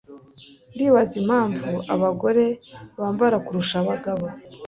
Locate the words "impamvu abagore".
1.21-2.45